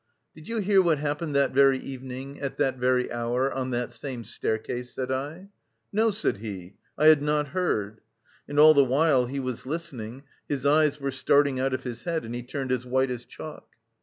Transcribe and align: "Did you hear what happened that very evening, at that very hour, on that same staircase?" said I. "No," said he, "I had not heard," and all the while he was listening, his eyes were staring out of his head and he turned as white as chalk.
"Did 0.33 0.47
you 0.47 0.57
hear 0.57 0.81
what 0.81 0.97
happened 0.97 1.35
that 1.35 1.53
very 1.53 1.77
evening, 1.77 2.39
at 2.39 2.57
that 2.57 2.77
very 2.79 3.11
hour, 3.11 3.53
on 3.53 3.69
that 3.69 3.91
same 3.91 4.23
staircase?" 4.23 4.89
said 4.95 5.11
I. 5.11 5.49
"No," 5.93 6.09
said 6.09 6.37
he, 6.37 6.73
"I 6.97 7.05
had 7.05 7.21
not 7.21 7.49
heard," 7.49 8.01
and 8.47 8.57
all 8.57 8.73
the 8.73 8.83
while 8.83 9.27
he 9.27 9.39
was 9.39 9.67
listening, 9.67 10.23
his 10.49 10.65
eyes 10.65 10.99
were 10.99 11.11
staring 11.11 11.59
out 11.59 11.75
of 11.75 11.83
his 11.83 12.01
head 12.05 12.25
and 12.25 12.33
he 12.33 12.41
turned 12.41 12.71
as 12.71 12.83
white 12.83 13.11
as 13.11 13.25
chalk. 13.25 13.75